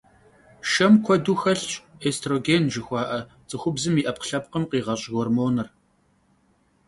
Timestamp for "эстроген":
2.09-2.63